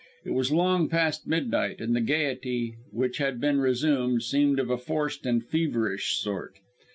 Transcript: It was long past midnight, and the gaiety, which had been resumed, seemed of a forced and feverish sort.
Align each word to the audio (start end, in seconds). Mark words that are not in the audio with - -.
It 0.25 0.31
was 0.31 0.51
long 0.51 0.89
past 0.89 1.27
midnight, 1.27 1.79
and 1.79 1.95
the 1.95 2.01
gaiety, 2.01 2.73
which 2.91 3.19
had 3.19 3.39
been 3.39 3.59
resumed, 3.59 4.23
seemed 4.23 4.57
of 4.59 4.71
a 4.71 4.77
forced 4.79 5.27
and 5.27 5.45
feverish 5.45 6.17
sort. 6.17 6.55